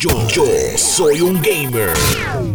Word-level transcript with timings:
Yo, 0.00 0.12
soy 0.76 1.20
un 1.22 1.42
gamer. 1.42 1.90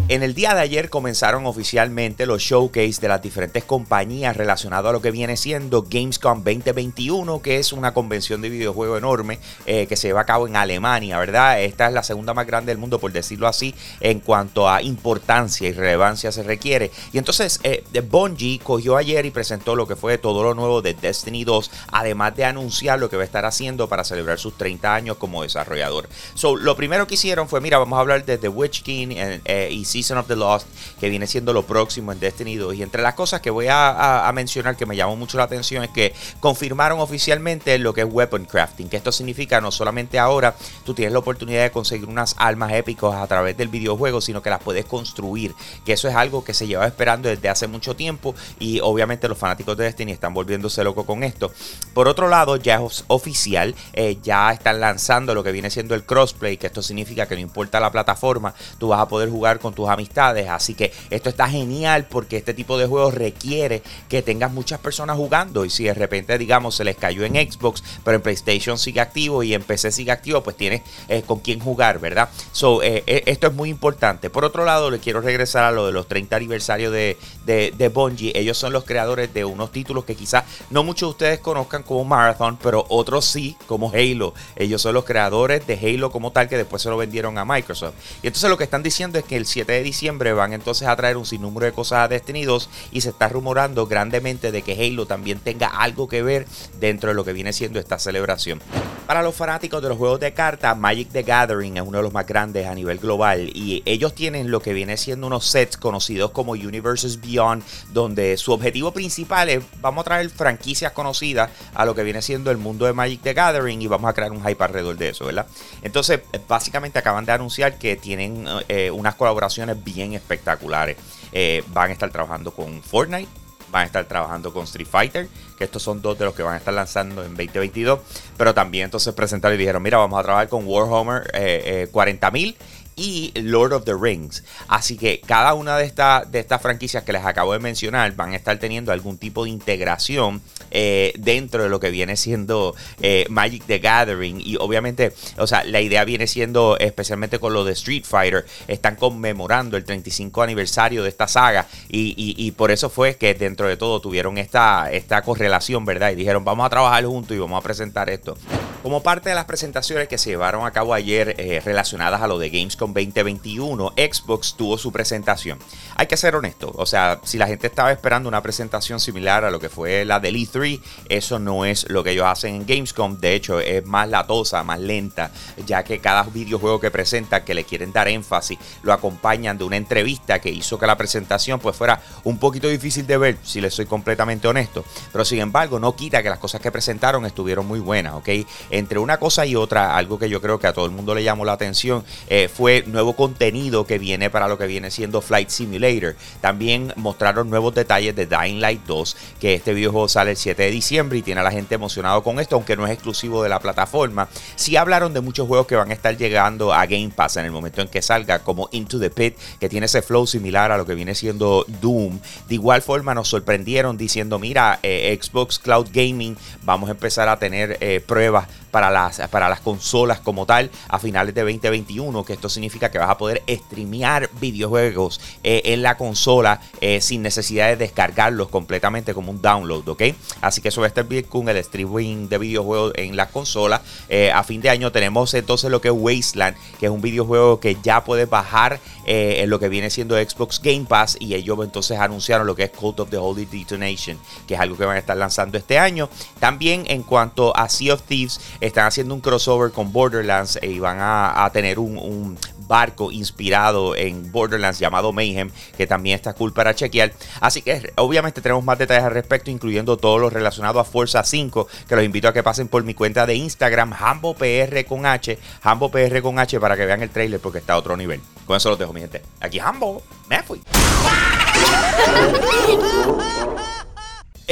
En 0.07 0.23
el 0.23 0.33
día 0.33 0.53
de 0.53 0.61
ayer 0.61 0.89
comenzaron 0.89 1.45
oficialmente 1.45 2.25
los 2.25 2.41
showcase 2.41 3.01
de 3.01 3.09
las 3.09 3.21
diferentes 3.21 3.65
compañías 3.65 4.37
relacionadas 4.37 4.89
a 4.89 4.93
lo 4.93 5.01
que 5.01 5.11
viene 5.11 5.35
siendo 5.35 5.81
Gamescom 5.89 6.41
2021, 6.41 7.41
que 7.41 7.57
es 7.57 7.73
una 7.73 7.93
convención 7.93 8.41
de 8.41 8.47
videojuegos 8.47 8.97
enorme 8.97 9.39
eh, 9.65 9.87
que 9.87 9.97
se 9.97 10.07
lleva 10.07 10.21
a 10.21 10.25
cabo 10.25 10.47
en 10.47 10.55
Alemania, 10.55 11.17
¿verdad? 11.19 11.61
Esta 11.61 11.87
es 11.87 11.93
la 11.93 12.03
segunda 12.03 12.33
más 12.33 12.47
grande 12.47 12.71
del 12.71 12.77
mundo, 12.77 12.97
por 12.97 13.11
decirlo 13.11 13.45
así, 13.47 13.75
en 13.99 14.21
cuanto 14.21 14.69
a 14.69 14.81
importancia 14.81 15.67
y 15.67 15.73
relevancia 15.73 16.31
se 16.31 16.43
requiere. 16.43 16.91
Y 17.11 17.17
entonces 17.17 17.59
eh, 17.63 17.83
Bungie 18.09 18.59
cogió 18.59 18.95
ayer 18.95 19.25
y 19.25 19.31
presentó 19.31 19.75
lo 19.75 19.85
que 19.85 19.97
fue 19.97 20.17
todo 20.17 20.43
lo 20.43 20.53
nuevo 20.53 20.81
de 20.81 20.93
Destiny 20.93 21.43
2, 21.43 21.71
además 21.91 22.37
de 22.37 22.45
anunciar 22.45 22.99
lo 22.99 23.09
que 23.09 23.17
va 23.17 23.23
a 23.23 23.25
estar 23.25 23.43
haciendo 23.43 23.89
para 23.89 24.05
celebrar 24.05 24.39
sus 24.39 24.57
30 24.57 24.95
años 24.95 25.17
como 25.17 25.43
desarrollador. 25.43 26.07
So, 26.35 26.55
lo 26.55 26.77
primero 26.77 27.05
que 27.05 27.15
hicieron 27.15 27.32
fue, 27.47 27.61
mira, 27.61 27.77
vamos 27.77 27.97
a 27.97 28.01
hablar 28.01 28.25
de 28.25 28.37
The 28.37 28.47
Witch 28.47 28.83
King 28.83 29.07
eh, 29.11 29.69
y 29.71 29.85
Season 29.85 30.17
of 30.17 30.27
the 30.27 30.35
Lost, 30.35 30.67
que 30.99 31.09
viene 31.09 31.27
siendo 31.27 31.51
lo 31.53 31.63
próximo 31.63 32.11
en 32.11 32.19
Destiny 32.19 32.55
2. 32.55 32.75
Y 32.75 32.83
entre 32.83 33.01
las 33.01 33.15
cosas 33.15 33.41
que 33.41 33.49
voy 33.49 33.67
a, 33.69 34.31
mencionar 34.33 34.75
que 34.75 34.85
me 34.85 34.95
llamó 34.95 35.15
mucho 35.15 35.37
la 35.37 35.43
atención 35.43 35.83
es 35.83 35.89
que 35.89 36.13
confirmaron 36.39 36.99
oficialmente 36.99 37.77
lo 37.77 37.93
que 37.93 38.01
es 38.01 38.07
weapon 38.09 38.45
crafting, 38.45 38.89
que 38.89 38.97
esto 38.97 39.11
significa 39.11 39.61
no 39.61 39.71
solamente 39.71 40.17
ahora 40.17 40.55
tú 40.85 40.93
tienes 40.93 41.13
la 41.13 41.19
oportunidad 41.19 41.63
de 41.63 41.71
conseguir 41.71 42.07
unas 42.07 42.35
armas 42.37 42.71
épicas 42.73 43.13
a 43.13 43.27
través 43.27 43.57
del 43.57 43.67
videojuego, 43.67 44.21
sino 44.21 44.41
que 44.41 44.49
las 44.49 44.61
puedes 44.61 44.85
construir, 44.85 45.53
que 45.85 45.93
eso 45.93 46.07
es 46.07 46.15
algo 46.15 46.43
que 46.43 46.53
se 46.53 46.67
lleva 46.67 46.87
esperando 46.87 47.29
desde 47.29 47.49
hace 47.49 47.67
mucho 47.67 47.95
tiempo 47.95 48.33
y 48.59 48.79
obviamente 48.79 49.27
los 49.27 49.37
fanáticos 49.37 49.77
de 49.77 49.85
Destiny 49.85 50.11
están 50.11 50.33
volviéndose 50.33 50.83
locos 50.83 51.05
con 51.05 51.23
esto. 51.23 51.51
Por 51.93 52.07
otro 52.07 52.27
lado, 52.27 52.55
ya 52.55 52.81
es 52.83 53.03
oficial, 53.07 53.75
eh, 53.93 54.17
ya 54.23 54.51
están 54.51 54.79
lanzando 54.79 55.35
lo 55.35 55.43
que 55.43 55.51
viene 55.51 55.69
siendo 55.69 55.95
el 55.95 56.03
crossplay, 56.03 56.57
que 56.57 56.67
esto 56.67 56.81
significa 56.81 57.22
que 57.27 57.35
no 57.35 57.41
importa 57.41 57.79
la 57.79 57.91
plataforma, 57.91 58.53
tú 58.77 58.89
vas 58.89 58.99
a 58.99 59.07
poder 59.07 59.29
jugar 59.29 59.59
con 59.59 59.73
tus 59.73 59.89
amistades. 59.89 60.49
Así 60.49 60.73
que 60.73 60.91
esto 61.09 61.29
está 61.29 61.47
genial 61.47 62.07
porque 62.09 62.37
este 62.37 62.53
tipo 62.53 62.77
de 62.77 62.85
juegos 62.85 63.13
requiere 63.13 63.81
que 64.09 64.21
tengas 64.21 64.51
muchas 64.51 64.79
personas 64.79 65.17
jugando. 65.17 65.65
Y 65.65 65.69
si 65.69 65.85
de 65.85 65.93
repente, 65.93 66.37
digamos, 66.37 66.75
se 66.75 66.83
les 66.83 66.95
cayó 66.95 67.23
en 67.25 67.35
Xbox, 67.35 67.83
pero 68.03 68.15
en 68.15 68.21
PlayStation 68.21 68.77
sigue 68.77 69.01
activo 69.01 69.43
y 69.43 69.53
en 69.53 69.63
PC 69.63 69.91
sigue 69.91 70.11
activo, 70.11 70.43
pues 70.43 70.57
tienes 70.57 70.81
eh, 71.07 71.23
con 71.25 71.39
quién 71.39 71.59
jugar, 71.59 71.99
¿verdad? 71.99 72.29
So, 72.51 72.81
eh, 72.83 73.03
eh, 73.07 73.23
esto 73.25 73.47
es 73.47 73.53
muy 73.53 73.69
importante. 73.69 74.29
Por 74.29 74.45
otro 74.45 74.65
lado, 74.65 74.91
le 74.91 74.99
quiero 74.99 75.21
regresar 75.21 75.63
a 75.63 75.71
lo 75.71 75.85
de 75.85 75.91
los 75.91 76.07
30 76.07 76.35
aniversarios 76.35 76.91
de, 76.91 77.17
de, 77.45 77.73
de 77.77 77.89
Bungie. 77.89 78.37
Ellos 78.37 78.57
son 78.57 78.73
los 78.73 78.83
creadores 78.83 79.33
de 79.33 79.45
unos 79.45 79.71
títulos 79.71 80.05
que 80.05 80.15
quizás 80.15 80.43
no 80.69 80.83
muchos 80.83 81.07
de 81.07 81.11
ustedes 81.11 81.39
conozcan 81.39 81.83
como 81.83 82.03
Marathon, 82.03 82.57
pero 82.61 82.85
otros 82.89 83.25
sí, 83.25 83.55
como 83.67 83.91
Halo. 83.91 84.33
Ellos 84.55 84.81
son 84.81 84.93
los 84.93 85.05
creadores 85.05 85.65
de 85.67 85.75
Halo 85.75 86.11
como 86.11 86.31
tal, 86.31 86.49
que 86.49 86.57
después 86.57 86.81
se 86.81 86.89
lo 86.89 86.97
vendieron 86.97 87.12
a 87.19 87.45
Microsoft. 87.45 87.93
Y 88.23 88.27
entonces 88.27 88.49
lo 88.49 88.57
que 88.57 88.63
están 88.63 88.81
diciendo 88.81 89.19
es 89.19 89.25
que 89.25 89.35
el 89.35 89.45
7 89.45 89.71
de 89.71 89.83
diciembre 89.83 90.33
van 90.33 90.51
entonces 90.53 90.87
a 90.87 90.95
traer 90.95 91.15
un 91.15 91.25
sinnúmero 91.25 91.65
de 91.65 91.71
cosas 91.71 91.99
a 91.99 92.07
Destiny 92.07 92.43
2 92.43 92.69
y 92.91 93.01
se 93.01 93.09
está 93.09 93.29
rumorando 93.29 93.85
grandemente 93.85 94.51
de 94.51 94.61
que 94.63 94.73
Halo 94.73 95.05
también 95.05 95.39
tenga 95.39 95.67
algo 95.67 96.07
que 96.07 96.23
ver 96.23 96.47
dentro 96.79 97.09
de 97.09 97.15
lo 97.15 97.23
que 97.23 97.33
viene 97.33 97.53
siendo 97.53 97.79
esta 97.79 97.99
celebración. 97.99 98.61
Para 99.07 99.21
los 99.21 99.35
fanáticos 99.35 99.81
de 99.81 99.89
los 99.89 99.97
juegos 99.97 100.21
de 100.21 100.33
cartas, 100.33 100.77
Magic 100.77 101.09
the 101.11 101.23
Gathering 101.23 101.75
es 101.75 101.83
uno 101.83 101.97
de 101.97 102.03
los 102.03 102.13
más 102.13 102.25
grandes 102.25 102.65
a 102.65 102.73
nivel 102.73 102.99
global 102.99 103.49
y 103.53 103.83
ellos 103.85 104.15
tienen 104.15 104.49
lo 104.49 104.61
que 104.61 104.71
viene 104.71 104.95
siendo 104.95 105.27
unos 105.27 105.45
sets 105.45 105.75
conocidos 105.75 106.31
como 106.31 106.53
Universes 106.53 107.19
Beyond, 107.19 107.63
donde 107.91 108.37
su 108.37 108.53
objetivo 108.53 108.93
principal 108.93 109.49
es 109.49 109.61
vamos 109.81 110.03
a 110.03 110.05
traer 110.05 110.29
franquicias 110.29 110.93
conocidas 110.93 111.49
a 111.75 111.83
lo 111.83 111.93
que 111.93 112.03
viene 112.03 112.21
siendo 112.21 112.49
el 112.49 112.57
mundo 112.57 112.85
de 112.85 112.93
Magic 112.93 113.21
the 113.21 113.33
Gathering 113.33 113.81
y 113.81 113.87
vamos 113.87 114.09
a 114.09 114.13
crear 114.13 114.31
un 114.31 114.41
hype 114.41 114.63
alrededor 114.63 114.95
de 114.95 115.09
eso, 115.09 115.25
¿verdad? 115.25 115.47
Entonces, 115.81 116.21
básicamente 116.47 116.97
acaban 116.97 117.25
de 117.25 117.33
anunciar 117.33 117.77
que 117.77 117.97
tienen 117.97 118.45
eh, 118.69 118.89
unas 118.89 119.15
colaboraciones 119.15 119.83
bien 119.83 120.13
espectaculares. 120.13 120.95
Eh, 121.33 121.61
van 121.73 121.89
a 121.89 121.93
estar 121.93 122.09
trabajando 122.09 122.51
con 122.51 122.81
Fortnite, 122.81 123.27
van 123.73 123.81
a 123.81 123.85
estar 123.85 124.05
trabajando 124.05 124.53
con 124.53 124.63
Street 124.63 124.87
Fighter, 124.89 125.27
que 125.57 125.63
estos 125.65 125.81
son 125.81 126.01
dos 126.01 126.17
de 126.17 126.25
los 126.25 126.35
que 126.35 126.43
van 126.43 126.53
a 126.53 126.57
estar 126.57 126.73
lanzando 126.73 127.23
en 127.23 127.35
2022, 127.35 127.99
pero 128.37 128.53
también 128.53 128.85
entonces 128.85 129.13
presentaron 129.13 129.55
y 129.55 129.57
dijeron, 129.57 129.81
mira, 129.81 129.97
vamos 129.97 130.17
a 130.19 130.23
trabajar 130.23 130.47
con 130.47 130.65
Warhammer 130.65 131.29
eh, 131.33 131.89
40.000 131.91 132.55
y 132.95 133.31
Lord 133.35 133.73
of 133.73 133.85
the 133.85 133.95
Rings. 133.99 134.43
Así 134.67 134.97
que 134.97 135.21
cada 135.21 135.53
una 135.53 135.77
de, 135.77 135.85
estas 135.85 136.31
de 136.31 136.39
estas 136.39 136.61
franquicias 136.61 137.03
que 137.03 137.13
les 137.13 137.25
acabo 137.25 137.53
de 137.53 137.59
mencionar 137.59 138.15
van 138.15 138.33
a 138.33 138.35
estar 138.35 138.57
teniendo 138.57 138.91
algún 138.91 139.17
tipo 139.17 139.43
de 139.43 139.49
integración 139.49 140.41
eh, 140.71 141.13
dentro 141.17 141.63
de 141.63 141.69
lo 141.69 141.79
que 141.79 141.91
viene 141.91 142.17
siendo 142.17 142.75
eh, 143.01 143.25
Magic 143.29 143.63
the 143.65 143.79
Gathering. 143.79 144.41
Y 144.43 144.57
obviamente, 144.57 145.13
o 145.37 145.47
sea, 145.47 145.63
la 145.63 145.81
idea 145.81 146.03
viene 146.05 146.27
siendo, 146.27 146.77
especialmente 146.79 147.39
con 147.39 147.53
lo 147.53 147.63
de 147.63 147.73
Street 147.73 148.03
Fighter, 148.05 148.45
están 148.67 148.95
conmemorando 148.95 149.77
el 149.77 149.83
35 149.83 150.41
aniversario 150.41 151.03
de 151.03 151.09
esta 151.09 151.27
saga. 151.27 151.67
Y, 151.89 152.13
y, 152.15 152.51
por 152.51 152.71
eso 152.71 152.89
fue 152.89 153.15
que 153.15 153.33
dentro 153.33 153.67
de 153.67 153.77
todo 153.77 153.99
tuvieron 153.99 154.37
esta, 154.37 154.91
esta 154.91 155.21
correlación, 155.21 155.85
¿verdad? 155.85 156.11
Y 156.11 156.15
dijeron, 156.15 156.43
vamos 156.43 156.65
a 156.65 156.69
trabajar 156.69 157.05
juntos 157.05 157.35
y 157.35 157.39
vamos 157.39 157.59
a 157.59 157.63
presentar 157.63 158.09
esto. 158.09 158.37
Como 158.83 159.01
parte 159.01 159.29
de 159.29 159.35
las 159.35 159.45
presentaciones 159.45 160.09
que 160.09 160.17
se 160.17 160.31
llevaron 160.31 160.65
a 160.65 160.71
cabo 160.71 160.93
ayer 160.93 161.35
eh, 161.37 161.61
relacionadas 161.63 162.21
a 162.21 162.27
lo 162.27 162.37
de 162.37 162.49
Gamescom 162.49 162.91
2021, 162.93 163.93
Xbox 163.95 164.55
tuvo 164.55 164.77
su 164.77 164.91
presentación. 164.91 165.57
Hay 165.95 166.07
que 166.07 166.17
ser 166.17 166.35
honesto, 166.35 166.69
o 166.75 166.85
sea, 166.85 167.21
si 167.23 167.37
la 167.37 167.47
gente 167.47 167.67
estaba 167.67 167.93
esperando 167.93 168.27
una 168.27 168.41
presentación 168.41 168.99
similar 168.99 169.45
a 169.45 169.51
lo 169.51 169.61
que 169.61 169.69
fue 169.69 170.03
la 170.03 170.19
del 170.19 170.35
E3, 170.35 170.81
eso 171.07 171.39
no 171.39 171.63
es 171.63 171.89
lo 171.89 172.03
que 172.03 172.11
ellos 172.11 172.25
hacen 172.25 172.55
en 172.55 172.65
Gamescom. 172.65 173.21
De 173.21 173.35
hecho, 173.35 173.61
es 173.61 173.85
más 173.85 174.09
latosa, 174.09 174.63
más 174.63 174.81
lenta, 174.81 175.31
ya 175.65 175.83
que 175.83 175.99
cada 175.99 176.23
videojuego 176.23 176.81
que 176.81 176.91
presenta, 176.91 177.45
que 177.45 177.53
le 177.53 177.63
quieren 177.63 177.93
dar 177.93 178.09
énfasis, 178.09 178.59
lo 178.81 178.91
acompañan 178.91 179.57
de 179.57 179.63
una 179.63 179.77
entrevista 179.77 180.39
que 180.39 180.49
hizo 180.49 180.77
que 180.77 180.87
la 180.87 180.97
presentación 180.97 181.61
pues 181.61 181.77
fuera 181.77 182.01
un 182.25 182.37
poquito 182.37 182.67
difícil 182.67 183.07
de 183.07 183.17
ver, 183.17 183.37
si 183.43 183.61
les 183.61 183.73
soy 183.73 183.85
completamente 183.85 184.45
honesto. 184.45 184.83
Pero 185.13 185.23
sin 185.23 185.39
embargo, 185.39 185.79
no 185.79 185.95
quita 185.95 186.21
que 186.21 186.27
las 186.27 186.39
cosas 186.39 186.59
que 186.59 186.69
presentaron 186.69 187.25
estuvieron 187.25 187.65
muy 187.65 187.79
buenas, 187.79 188.15
¿ok? 188.15 188.27
Entre 188.73 188.99
una 188.99 189.17
cosa 189.17 189.45
y 189.45 189.55
otra, 189.55 189.95
algo 189.95 190.17
que 190.17 190.29
yo 190.29 190.41
creo 190.41 190.59
que 190.59 190.67
a 190.67 190.73
todo 190.73 190.85
el 190.85 190.91
mundo 190.91 191.13
le 191.13 191.23
llamó 191.23 191.45
la 191.45 191.53
atención 191.53 192.03
eh, 192.27 192.49
fue 192.51 192.83
nuevo 192.87 193.13
contenido 193.13 193.85
que 193.85 193.99
viene 193.99 194.29
para 194.31 194.47
lo 194.47 194.57
que 194.57 194.65
viene 194.65 194.89
siendo 194.89 195.21
Flight 195.21 195.49
Simulator. 195.49 196.15
También 196.41 196.91
mostraron 196.95 197.49
nuevos 197.49 197.75
detalles 197.75 198.15
de 198.15 198.25
Dying 198.25 198.59
Light 198.59 198.81
2, 198.87 199.17
que 199.39 199.53
este 199.53 199.73
videojuego 199.73 200.07
sale 200.07 200.31
el 200.31 200.37
7 200.37 200.63
de 200.63 200.71
diciembre 200.71 201.19
y 201.19 201.21
tiene 201.21 201.41
a 201.41 201.43
la 201.43 201.51
gente 201.51 201.75
emocionado 201.75 202.23
con 202.23 202.39
esto, 202.39 202.55
aunque 202.55 202.75
no 202.75 202.85
es 202.85 202.91
exclusivo 202.91 203.43
de 203.43 203.49
la 203.49 203.59
plataforma. 203.59 204.27
Sí 204.55 204.75
hablaron 204.75 205.13
de 205.13 205.21
muchos 205.21 205.47
juegos 205.47 205.67
que 205.67 205.75
van 205.75 205.91
a 205.91 205.93
estar 205.93 206.17
llegando 206.17 206.73
a 206.73 206.85
Game 206.87 207.11
Pass 207.15 207.37
en 207.37 207.45
el 207.45 207.51
momento 207.51 207.81
en 207.81 207.87
que 207.87 208.01
salga, 208.01 208.39
como 208.39 208.69
Into 208.71 208.99
the 208.99 209.11
Pit, 209.11 209.37
que 209.59 209.69
tiene 209.69 209.85
ese 209.85 210.01
flow 210.01 210.25
similar 210.25 210.71
a 210.71 210.77
lo 210.77 210.85
que 210.85 210.95
viene 210.95 211.13
siendo 211.13 211.63
Doom. 211.79 212.19
De 212.47 212.55
igual 212.55 212.81
forma 212.81 213.13
nos 213.13 213.27
sorprendieron 213.27 213.97
diciendo, 213.97 214.39
mira, 214.39 214.79
eh, 214.81 215.15
Xbox 215.21 215.59
Cloud 215.59 215.89
Gaming, 215.93 216.35
vamos 216.63 216.89
a 216.89 216.93
empezar 216.93 217.29
a 217.29 217.37
tener 217.37 217.77
eh, 217.79 218.01
pruebas 218.05 218.47
para 218.73 218.89
las, 218.89 219.21
para 219.29 219.47
las 219.47 219.59
consolas 219.59 220.19
como 220.19 220.47
tal 220.47 220.71
a 220.89 220.97
finales 220.97 221.35
de 221.35 221.41
2021, 221.41 222.25
que 222.25 222.33
esto 222.33 222.49
significa 222.49 222.89
que 222.89 222.97
vas 222.97 223.11
a 223.11 223.19
poder 223.19 223.43
streamear 223.47 224.31
videojuegos 224.41 225.21
eh, 225.43 225.61
en 225.65 225.83
la 225.83 225.95
consola 225.95 226.59
eh, 226.81 226.99
sin 226.99 227.21
necesidad 227.21 227.67
de 227.67 227.75
descargarlos 227.75 228.49
completamente 228.49 229.13
como 229.13 229.29
un 229.29 229.43
download, 229.43 229.87
¿ok? 229.87 230.01
Así 230.41 230.59
que 230.59 230.69
eso 230.69 230.81
va 230.81 230.87
a 230.87 230.89
estar 230.89 231.07
bien 231.07 231.23
con 231.25 231.47
el 231.49 231.57
streaming 231.57 232.27
de 232.27 232.37
videojuegos 232.39 232.93
en 232.95 233.15
la 233.15 233.27
consola. 233.29 233.83
Eh, 234.09 234.31
a 234.31 234.43
fin 234.43 234.59
de 234.59 234.71
año 234.71 234.91
tenemos 234.91 235.31
entonces 235.35 235.69
lo 235.69 235.79
que 235.79 235.89
es 235.89 235.93
Wasteland, 235.95 236.57
que 236.79 236.87
es 236.87 236.91
un 236.91 237.01
videojuego 237.01 237.59
que 237.59 237.77
ya 237.83 238.03
puedes 238.03 238.27
bajar 238.27 238.79
en 239.05 239.49
lo 239.49 239.59
que 239.59 239.69
viene 239.69 239.89
siendo 239.89 240.15
Xbox 240.15 240.61
Game 240.61 240.85
Pass 240.87 241.17
y 241.19 241.35
ellos 241.35 241.57
entonces 241.63 241.99
anunciaron 241.99 242.47
lo 242.47 242.55
que 242.55 242.63
es 242.63 242.71
Cult 242.71 242.99
of 242.99 243.09
the 243.09 243.17
Holy 243.17 243.45
Detonation, 243.45 244.17
que 244.47 244.55
es 244.55 244.59
algo 244.59 244.77
que 244.77 244.85
van 244.85 244.95
a 244.95 244.99
estar 244.99 245.17
lanzando 245.17 245.57
este 245.57 245.77
año. 245.77 246.09
También 246.39 246.83
en 246.87 247.03
cuanto 247.03 247.55
a 247.55 247.69
Sea 247.69 247.93
of 247.93 248.03
Thieves, 248.03 248.39
están 248.59 248.87
haciendo 248.87 249.13
un 249.13 249.21
crossover 249.21 249.71
con 249.71 249.91
Borderlands 249.91 250.59
y 250.61 250.79
van 250.79 250.97
a, 250.99 251.49
tener 251.53 251.79
un, 251.79 252.37
barco 252.67 253.11
inspirado 253.11 253.95
en 253.95 254.31
Borderlands 254.31 254.79
llamado 254.79 255.13
Mayhem, 255.13 255.49
que 255.77 255.87
también 255.87 256.15
está 256.15 256.33
cool 256.33 256.53
para 256.53 256.75
chequear. 256.75 257.13
Así 257.39 257.61
que 257.61 257.93
obviamente 257.95 258.41
tenemos 258.41 258.63
más 258.63 258.77
detalles 258.77 259.03
al 259.03 259.13
respecto, 259.13 259.51
incluyendo 259.51 259.97
todo 259.97 260.17
lo 260.17 260.29
relacionado 260.29 260.79
a 260.79 260.83
Forza 260.83 261.23
5, 261.23 261.67
que 261.87 261.95
los 261.95 262.05
invito 262.05 262.27
a 262.27 262.33
que 262.33 262.43
pasen 262.43 262.67
por 262.67 262.83
mi 262.83 262.93
cuenta 262.93 263.25
de 263.25 263.35
Instagram, 263.35 263.93
HamboPR 263.93 264.85
con 264.85 265.05
H, 265.05 265.37
HamboPR 265.61 266.21
con 266.21 266.39
H, 266.39 266.59
para 266.59 266.75
que 266.75 266.85
vean 266.85 267.01
el 267.01 267.09
trailer 267.09 267.39
porque 267.39 267.59
está 267.59 267.73
a 267.73 267.77
otro 267.77 267.97
nivel. 267.97 268.21
Con 268.45 268.57
eso 268.57 268.69
los 268.69 268.79
dejo, 268.79 268.93
mi 268.93 269.01
gente. 269.01 269.21
Aquí 269.39 269.59
Hambo, 269.59 270.01
me 270.27 270.43
fui. 270.43 270.61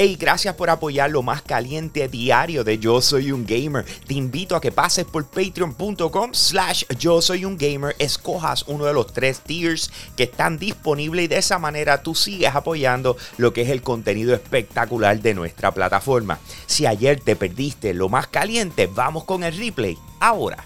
Hey, 0.04 0.18
gracias 0.20 0.56
por 0.56 0.72
apoyar 0.72 1.12
lo 1.12 1.22
más 1.22 1.44
caliente 1.44 2.08
diario 2.08 2.64
de 2.64 2.80
Yo 2.80 3.02
Soy 3.02 3.32
un 3.32 3.46
Gamer. 3.46 3.86
Te 4.08 4.16
invito 4.16 4.56
a 4.56 4.60
que 4.60 4.72
pases 4.72 5.06
por 5.06 5.28
patreon.com 5.28 6.34
slash 6.34 6.86
Yo 6.98 7.22
Soy 7.22 7.46
un 7.46 7.56
Gamer, 7.56 7.96
escojas 8.00 8.64
uno 8.66 8.86
de 8.86 8.94
los 8.94 9.14
tres 9.14 9.42
tiers 9.42 9.92
que 10.18 10.24
están 10.24 10.58
disponibles 10.58 11.26
y 11.26 11.28
de 11.28 11.38
esa 11.38 11.60
manera 11.60 12.02
tú 12.02 12.16
sigues 12.16 12.56
apoyando 12.56 13.16
lo 13.38 13.54
que 13.54 13.62
es 13.62 13.70
el 13.70 13.84
contenido 13.84 14.34
espectacular 14.34 15.22
de 15.22 15.36
nuestra 15.36 15.72
plataforma. 15.72 16.40
Si 16.66 16.88
ayer 16.88 17.20
te 17.20 17.36
perdiste 17.36 17.94
lo 17.94 18.10
más 18.10 18.26
caliente, 18.26 18.90
vamos 18.92 19.26
con 19.26 19.44
el 19.44 19.56
replay 19.56 20.00
ahora. 20.20 20.66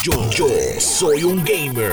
Yo, 0.00 0.12
yo 0.30 0.46
soy 0.78 1.24
un 1.24 1.44
gamer. 1.44 1.92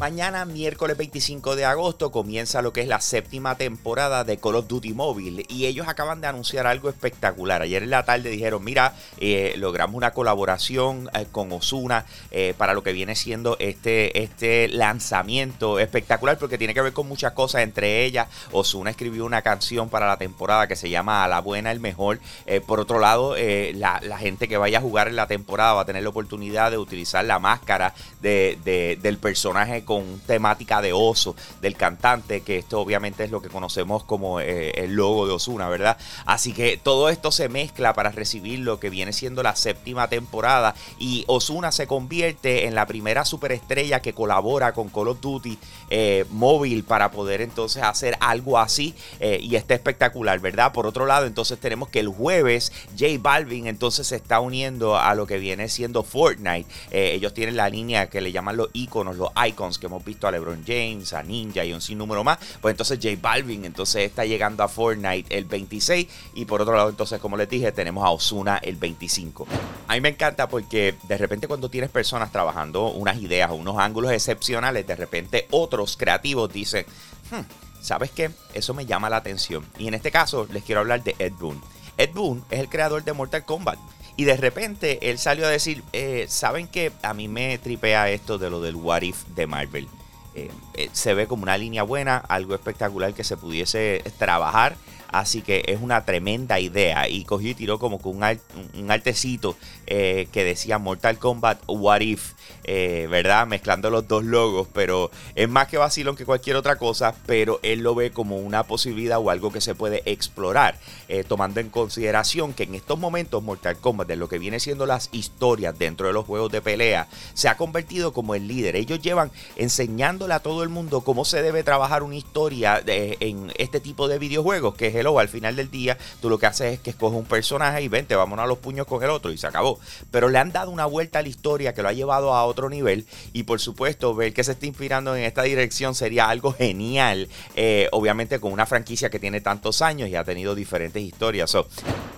Mañana, 0.00 0.44
miércoles 0.44 0.96
25 0.96 1.54
de 1.54 1.64
agosto, 1.64 2.10
comienza 2.10 2.60
lo 2.60 2.72
que 2.72 2.80
es 2.80 2.88
la 2.88 3.00
séptima 3.00 3.54
temporada 3.54 4.24
de 4.24 4.38
Call 4.38 4.56
of 4.56 4.66
Duty 4.66 4.94
Mobile. 4.94 5.44
Y 5.48 5.66
ellos 5.66 5.86
acaban 5.86 6.20
de 6.20 6.26
anunciar 6.26 6.66
algo 6.66 6.88
espectacular. 6.88 7.62
Ayer 7.62 7.84
en 7.84 7.90
la 7.90 8.04
tarde 8.04 8.30
dijeron: 8.30 8.64
Mira, 8.64 8.94
eh, 9.18 9.54
logramos 9.58 9.94
una 9.94 10.10
colaboración 10.10 11.08
eh, 11.14 11.26
con 11.30 11.52
Osuna 11.52 12.04
eh, 12.32 12.54
para 12.58 12.74
lo 12.74 12.82
que 12.82 12.92
viene 12.92 13.14
siendo 13.14 13.56
este, 13.60 14.22
este 14.22 14.66
lanzamiento 14.68 15.78
espectacular, 15.78 16.36
porque 16.36 16.58
tiene 16.58 16.74
que 16.74 16.82
ver 16.82 16.92
con 16.92 17.06
muchas 17.06 17.32
cosas. 17.32 17.62
Entre 17.62 18.04
ellas, 18.04 18.26
Osuna 18.50 18.90
escribió 18.90 19.24
una 19.24 19.42
canción 19.42 19.88
para 19.88 20.08
la 20.08 20.16
temporada 20.16 20.66
que 20.66 20.74
se 20.74 20.90
llama 20.90 21.22
A 21.22 21.28
la 21.28 21.40
Buena, 21.40 21.70
el 21.70 21.78
Mejor. 21.78 22.18
por 22.66 22.80
otro 22.80 22.98
lado, 22.98 23.36
la, 23.36 24.00
la 24.02 24.18
gente 24.18 24.48
que 24.48 24.56
vaya 24.56 24.78
a 24.78 24.82
jugar 24.82 25.06
en 25.06 25.16
la 25.16 25.28
temporada 25.28 25.74
va 25.74 25.82
a 25.82 25.84
tener 25.84 26.02
la 26.02 26.08
oportunidad 26.08 26.72
de 26.72 26.78
utilizar 26.78 27.19
la 27.22 27.38
máscara 27.38 27.94
de, 28.20 28.98
del 29.00 29.18
personaje 29.18 29.84
con 29.84 30.20
temática 30.26 30.82
de 30.82 30.92
oso 30.92 31.34
del 31.60 31.76
cantante, 31.76 32.42
que 32.42 32.58
esto 32.58 32.80
obviamente 32.80 33.24
es 33.24 33.30
lo 33.30 33.40
que 33.40 33.48
conocemos 33.48 34.04
como 34.04 34.40
eh, 34.40 34.70
el 34.76 34.94
logo 34.94 35.26
de 35.26 35.32
Osuna, 35.32 35.68
¿verdad? 35.68 35.96
Así 36.26 36.52
que 36.52 36.76
todo 36.76 37.08
esto 37.08 37.32
se 37.32 37.48
mezcla 37.48 37.94
para 37.94 38.10
recibir 38.10 38.60
lo 38.60 38.78
que 38.78 38.90
viene 38.90 39.12
siendo 39.12 39.42
la 39.42 39.56
séptima 39.56 40.08
temporada 40.08 40.74
y 40.98 41.24
Osuna 41.26 41.72
se 41.72 41.86
convierte 41.86 42.66
en 42.66 42.74
la 42.74 42.86
primera 42.86 43.24
superestrella 43.24 44.00
que 44.00 44.12
colabora 44.12 44.72
con 44.72 44.88
Call 44.88 45.08
of 45.08 45.20
Duty 45.20 45.58
eh, 45.88 46.24
móvil 46.30 46.84
para 46.84 47.10
poder 47.10 47.40
entonces 47.40 47.82
hacer 47.82 48.16
algo 48.20 48.58
así 48.58 48.94
eh, 49.18 49.38
y 49.40 49.56
está 49.56 49.74
espectacular, 49.74 50.38
¿verdad? 50.40 50.72
Por 50.72 50.86
otro 50.86 51.06
lado, 51.06 51.26
entonces 51.26 51.58
tenemos 51.58 51.88
que 51.88 52.00
el 52.00 52.08
jueves 52.08 52.72
J 52.98 53.06
Balvin 53.18 53.66
entonces 53.66 54.06
se 54.06 54.16
está 54.16 54.40
uniendo 54.40 54.98
a 54.98 55.14
lo 55.14 55.26
que 55.26 55.38
viene 55.38 55.68
siendo 55.68 56.02
Fortnite 56.02 56.66
ellos 57.12 57.34
tienen 57.34 57.56
la 57.56 57.68
línea 57.68 58.08
que 58.08 58.20
le 58.20 58.32
llaman 58.32 58.56
los 58.56 58.70
iconos, 58.72 59.16
los 59.16 59.30
icons 59.46 59.78
que 59.78 59.86
hemos 59.86 60.04
visto 60.04 60.26
a 60.26 60.30
LeBron 60.30 60.64
James, 60.66 61.12
a 61.12 61.22
Ninja 61.22 61.64
y 61.64 61.72
un 61.72 61.80
sinnúmero 61.80 62.24
más. 62.24 62.38
Pues 62.60 62.72
entonces 62.72 62.98
J 63.02 63.16
Balvin 63.20 63.64
entonces 63.64 64.02
está 64.02 64.24
llegando 64.24 64.62
a 64.62 64.68
Fortnite 64.68 65.36
el 65.36 65.44
26 65.44 66.06
y 66.34 66.44
por 66.44 66.62
otro 66.62 66.74
lado 66.74 66.90
entonces 66.90 67.20
como 67.20 67.36
les 67.36 67.48
dije 67.48 67.72
tenemos 67.72 68.04
a 68.04 68.10
Osuna 68.10 68.58
el 68.58 68.76
25. 68.76 69.46
A 69.88 69.94
mí 69.94 70.00
me 70.00 70.10
encanta 70.10 70.48
porque 70.48 70.94
de 71.02 71.18
repente 71.18 71.48
cuando 71.48 71.68
tienes 71.68 71.90
personas 71.90 72.32
trabajando 72.32 72.88
unas 72.88 73.18
ideas 73.18 73.50
unos 73.50 73.78
ángulos 73.78 74.12
excepcionales, 74.12 74.86
de 74.86 74.96
repente 74.96 75.46
otros 75.50 75.96
creativos 75.96 76.52
dicen, 76.52 76.84
hmm, 77.30 77.80
¿sabes 77.80 78.10
qué? 78.10 78.30
Eso 78.54 78.74
me 78.74 78.86
llama 78.86 79.10
la 79.10 79.16
atención. 79.16 79.64
Y 79.78 79.88
en 79.88 79.94
este 79.94 80.10
caso 80.10 80.46
les 80.52 80.64
quiero 80.64 80.80
hablar 80.80 81.02
de 81.02 81.14
Ed 81.18 81.32
Boon. 81.38 81.60
Ed 81.96 82.10
Boon 82.14 82.44
es 82.50 82.60
el 82.60 82.68
creador 82.68 83.04
de 83.04 83.12
Mortal 83.12 83.44
Kombat. 83.44 83.78
Y 84.20 84.24
de 84.24 84.36
repente 84.36 85.10
él 85.10 85.16
salió 85.16 85.46
a 85.46 85.48
decir, 85.48 85.82
eh, 85.94 86.26
¿saben 86.28 86.66
que 86.66 86.92
A 87.00 87.14
mí 87.14 87.26
me 87.26 87.56
tripea 87.56 88.10
esto 88.10 88.36
de 88.36 88.50
lo 88.50 88.60
del 88.60 88.76
What 88.76 89.00
If 89.00 89.24
de 89.34 89.46
Marvel. 89.46 89.88
Eh, 90.34 90.50
eh, 90.74 90.90
se 90.92 91.14
ve 91.14 91.26
como 91.26 91.44
una 91.44 91.56
línea 91.56 91.84
buena, 91.84 92.18
algo 92.18 92.54
espectacular 92.54 93.14
que 93.14 93.24
se 93.24 93.38
pudiese 93.38 94.04
trabajar 94.18 94.76
Así 95.12 95.42
que 95.42 95.64
es 95.66 95.80
una 95.80 96.04
tremenda 96.04 96.60
idea. 96.60 97.08
Y 97.08 97.24
cogió 97.24 97.50
y 97.50 97.54
tiró 97.54 97.78
como 97.78 97.98
con 97.98 98.16
un, 98.16 98.40
un 98.78 98.90
artecito 98.90 99.56
eh, 99.86 100.28
que 100.32 100.44
decía 100.44 100.78
Mortal 100.78 101.18
Kombat 101.18 101.62
What 101.66 102.00
If, 102.00 102.32
eh, 102.64 103.08
¿verdad? 103.10 103.46
Mezclando 103.46 103.90
los 103.90 104.06
dos 104.06 104.24
logos. 104.24 104.68
Pero 104.72 105.10
es 105.34 105.48
más 105.48 105.68
que 105.68 105.78
vacilón 105.78 106.16
que 106.16 106.24
cualquier 106.24 106.56
otra 106.56 106.76
cosa. 106.76 107.14
Pero 107.26 107.58
él 107.62 107.80
lo 107.80 107.94
ve 107.94 108.12
como 108.12 108.36
una 108.36 108.64
posibilidad 108.64 109.18
o 109.18 109.30
algo 109.30 109.52
que 109.52 109.60
se 109.60 109.74
puede 109.74 110.02
explorar. 110.04 110.78
Eh, 111.08 111.24
tomando 111.24 111.60
en 111.60 111.70
consideración 111.70 112.54
que 112.54 112.62
en 112.62 112.76
estos 112.76 112.98
momentos 112.98 113.42
Mortal 113.42 113.76
Kombat, 113.78 114.06
de 114.06 114.16
lo 114.16 114.28
que 114.28 114.38
viene 114.38 114.60
siendo 114.60 114.86
las 114.86 115.08
historias 115.12 115.76
dentro 115.78 116.06
de 116.06 116.12
los 116.12 116.24
juegos 116.24 116.52
de 116.52 116.62
pelea, 116.62 117.08
se 117.34 117.48
ha 117.48 117.56
convertido 117.56 118.12
como 118.12 118.36
el 118.36 118.46
líder. 118.46 118.76
Ellos 118.76 119.00
llevan 119.02 119.32
enseñándole 119.56 120.34
a 120.34 120.40
todo 120.40 120.62
el 120.62 120.68
mundo 120.68 121.00
cómo 121.00 121.24
se 121.24 121.42
debe 121.42 121.64
trabajar 121.64 122.04
una 122.04 122.14
historia 122.14 122.80
en 122.86 123.52
este 123.58 123.80
tipo 123.80 124.06
de 124.06 124.18
videojuegos, 124.18 124.74
que 124.74 124.86
es 124.86 124.99
al 125.18 125.28
final 125.28 125.56
del 125.56 125.70
día 125.70 125.96
tú 126.20 126.28
lo 126.28 126.38
que 126.38 126.46
haces 126.46 126.74
es 126.74 126.80
que 126.80 126.90
escoges 126.90 127.18
un 127.18 127.24
personaje 127.24 127.82
y 127.82 127.88
vente, 127.88 128.14
vámonos 128.14 128.44
a 128.44 128.46
los 128.46 128.58
puños 128.58 128.86
con 128.86 129.02
el 129.02 129.10
otro 129.10 129.32
y 129.32 129.38
se 129.38 129.46
acabó. 129.46 129.78
Pero 130.10 130.28
le 130.28 130.38
han 130.38 130.52
dado 130.52 130.70
una 130.70 130.86
vuelta 130.86 131.18
a 131.18 131.22
la 131.22 131.28
historia 131.28 131.74
que 131.74 131.82
lo 131.82 131.88
ha 131.88 131.92
llevado 131.92 132.34
a 132.34 132.44
otro 132.44 132.68
nivel 132.68 133.06
y 133.32 133.44
por 133.44 133.60
supuesto 133.60 134.14
ver 134.14 134.32
que 134.32 134.44
se 134.44 134.52
está 134.52 134.66
inspirando 134.66 135.16
en 135.16 135.24
esta 135.24 135.42
dirección 135.42 135.94
sería 135.94 136.28
algo 136.28 136.52
genial, 136.52 137.28
eh, 137.56 137.88
obviamente 137.92 138.38
con 138.38 138.52
una 138.52 138.66
franquicia 138.66 139.10
que 139.10 139.18
tiene 139.18 139.40
tantos 139.40 139.82
años 139.82 140.08
y 140.08 140.16
ha 140.16 140.24
tenido 140.24 140.54
diferentes 140.54 141.02
historias. 141.02 141.56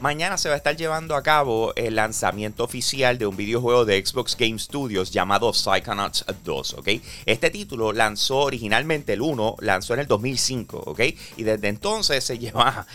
mañana 0.00 0.36
se 0.36 0.48
va 0.48 0.54
a 0.54 0.58
estar 0.58 0.76
llevando 0.76 1.14
a 1.14 1.22
cabo 1.22 1.72
el 1.76 1.94
lanzamiento 1.94 2.64
oficial 2.64 3.18
de 3.18 3.26
un 3.26 3.36
videojuego 3.36 3.84
de 3.84 4.04
Xbox 4.04 4.36
Game 4.36 4.58
Studios 4.58 5.10
llamado 5.10 5.52
Psychonauts 5.52 6.24
2, 6.44 6.74
¿ok? 6.74 6.88
Este 7.26 7.50
título 7.50 7.92
lanzó 7.92 8.38
originalmente 8.38 9.12
el 9.12 9.22
1, 9.22 9.56
lanzó 9.60 9.94
en 9.94 10.00
el 10.00 10.06
2005, 10.06 10.82
¿ok? 10.86 11.00
Y 11.36 11.42
desde 11.44 11.68
entonces 11.68 12.24
se 12.24 12.38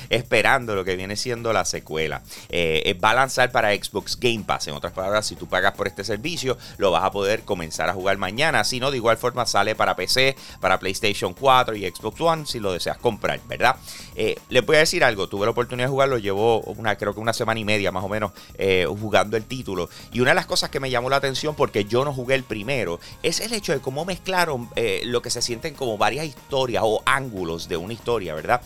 esperando 0.10 0.76
lo 0.76 0.84
que 0.84 0.96
viene 0.96 1.16
siendo 1.16 1.54
la 1.54 1.66
secuela. 1.66 2.22
Eh, 2.50 2.84
eh, 2.86 2.94
va 2.94 3.12
a 3.12 3.16
lanzar 3.16 3.52
para 3.52 3.74
Xbox 3.74 4.20
Game 4.20 4.44
Pass. 4.46 4.68
En 4.68 4.74
otras 4.74 4.94
palabras, 4.94 5.26
si 5.26 5.36
tú 5.36 5.48
pagas 5.48 5.74
por 5.74 5.88
este 5.88 6.04
servicio, 6.04 6.58
lo 6.78 6.92
vas 6.92 7.04
a 7.04 7.12
poder 7.12 7.44
comenzar 7.44 7.90
a 7.90 7.94
jugar 7.94 8.18
mañana. 8.18 8.64
Si 8.64 8.80
no, 8.80 8.92
de 8.92 8.98
igual 8.98 9.18
forma 9.18 9.46
sale 9.46 9.76
para 9.76 9.96
PC, 9.96 10.36
para 10.60 10.80
PlayStation 10.80 11.34
4 11.34 11.76
y 11.76 11.90
Xbox 11.90 12.22
One 12.22 12.46
si 12.46 12.60
lo 12.60 12.74
deseas 12.74 12.98
comprar, 12.98 13.40
¿verdad? 13.48 13.76
Eh, 14.16 14.36
les 14.50 14.66
voy 14.66 14.78
a 14.78 14.80
decir 14.80 15.04
algo. 15.04 15.28
Tuve 15.28 15.46
la 15.46 15.52
oportunidad 15.52 15.88
de 15.88 15.92
jugarlo, 15.92 16.18
llevo 16.18 16.62
una, 16.62 16.96
creo 16.96 17.14
que 17.14 17.20
una 17.20 17.34
semana 17.34 17.60
y 17.60 17.66
media 17.66 17.92
más 17.92 18.04
o 18.04 18.10
menos 18.10 18.32
jugando 19.00 19.38
el 19.38 19.46
título. 19.46 19.90
Y 20.12 20.20
una 20.20 20.32
de 20.32 20.36
las 20.36 20.46
cosas 20.46 20.70
que 20.70 20.80
me 20.80 20.90
llamó 20.90 21.10
la 21.10 21.18
atención 21.18 21.56
porque 21.56 21.86
yo 21.86 22.04
no 22.04 22.14
jugué 22.14 22.36
el 22.36 22.44
primero 22.44 23.00
es 23.24 23.40
el 23.40 23.54
hecho 23.54 23.72
de 23.74 23.80
cómo 23.80 24.06
mezclaron 24.06 24.70
lo 25.04 25.22
que 25.22 25.30
se 25.30 25.42
sienten 25.42 25.74
como 25.76 25.98
varias 25.98 26.26
historias 26.26 26.84
o 26.86 27.02
ángulos 27.06 27.68
de 27.68 27.78
una 27.78 27.94
historia, 27.94 28.34
¿verdad? 28.34 28.62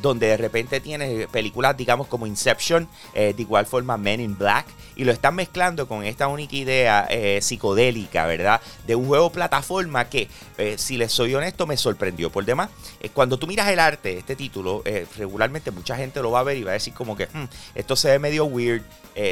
donde 0.00 0.33
de 0.34 0.38
repente 0.38 0.80
tienes 0.80 1.28
películas, 1.28 1.76
digamos, 1.76 2.08
como 2.08 2.26
Inception, 2.26 2.88
eh, 3.14 3.32
de 3.36 3.42
igual 3.42 3.66
forma 3.66 3.96
Men 3.96 4.20
in 4.20 4.36
Black, 4.36 4.66
y 4.96 5.04
lo 5.04 5.12
están 5.12 5.36
mezclando 5.36 5.86
con 5.86 6.02
esta 6.02 6.26
única 6.26 6.56
idea 6.56 7.06
eh, 7.08 7.40
psicodélica, 7.40 8.26
¿verdad? 8.26 8.60
De 8.84 8.96
un 8.96 9.06
juego 9.06 9.30
plataforma 9.30 10.08
que, 10.08 10.28
eh, 10.58 10.74
si 10.76 10.96
les 10.96 11.12
soy 11.12 11.36
honesto, 11.36 11.68
me 11.68 11.76
sorprendió 11.76 12.30
por 12.30 12.44
demás. 12.44 12.70
cuando 13.12 13.38
tú 13.38 13.46
miras 13.46 13.68
el 13.68 13.78
arte 13.78 14.18
este 14.18 14.34
título, 14.34 14.82
regularmente 15.16 15.70
mucha 15.70 15.96
gente 15.96 16.20
lo 16.20 16.32
va 16.32 16.40
a 16.40 16.42
ver 16.42 16.56
y 16.56 16.64
va 16.64 16.72
a 16.72 16.74
decir 16.74 16.94
como 16.94 17.16
que 17.16 17.26
hmm, 17.26 17.44
esto 17.76 17.94
se 17.94 18.10
ve 18.10 18.18
medio 18.18 18.44
weird, 18.46 18.82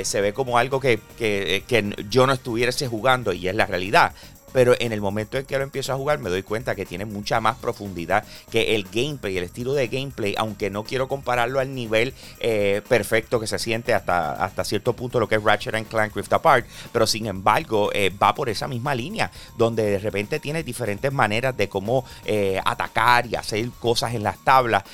se 0.04 0.20
ve 0.20 0.32
como 0.32 0.58
algo 0.58 0.78
que, 0.78 1.00
que, 1.18 1.64
que 1.66 1.96
yo 2.08 2.26
no 2.26 2.32
estuviese 2.32 2.86
jugando 2.86 3.32
y 3.32 3.48
es 3.48 3.54
la 3.54 3.66
realidad 3.66 4.14
pero 4.52 4.74
en 4.78 4.92
el 4.92 5.00
momento 5.00 5.38
en 5.38 5.44
que 5.44 5.56
lo 5.56 5.64
empiezo 5.64 5.92
a 5.92 5.96
jugar 5.96 6.18
me 6.18 6.30
doy 6.30 6.42
cuenta 6.42 6.74
que 6.74 6.86
tiene 6.86 7.04
mucha 7.04 7.40
más 7.40 7.56
profundidad 7.56 8.24
que 8.50 8.74
el 8.74 8.84
gameplay, 8.84 9.38
el 9.38 9.44
estilo 9.44 9.72
de 9.74 9.88
gameplay, 9.88 10.34
aunque 10.38 10.70
no 10.70 10.84
quiero 10.84 11.08
compararlo 11.08 11.60
al 11.60 11.74
nivel 11.74 12.14
eh, 12.40 12.82
perfecto 12.88 13.40
que 13.40 13.46
se 13.46 13.58
siente 13.58 13.94
hasta, 13.94 14.32
hasta 14.44 14.64
cierto 14.64 14.92
punto 14.92 15.20
lo 15.20 15.28
que 15.28 15.36
es 15.36 15.42
Ratchet 15.42 15.74
and 15.74 15.88
Clank 15.88 16.14
Rift 16.14 16.32
Apart, 16.32 16.66
pero 16.92 17.06
sin 17.06 17.26
embargo 17.26 17.90
eh, 17.92 18.10
va 18.10 18.34
por 18.34 18.48
esa 18.48 18.68
misma 18.68 18.94
línea, 18.94 19.30
donde 19.56 19.84
de 19.84 19.98
repente 19.98 20.40
tiene 20.40 20.62
diferentes 20.62 21.12
maneras 21.12 21.56
de 21.56 21.68
cómo 21.68 22.04
eh, 22.24 22.60
atacar 22.64 23.26
y 23.26 23.36
hacer 23.36 23.68
cosas 23.78 24.14
en 24.14 24.22
las 24.22 24.38
tablas, 24.38 24.84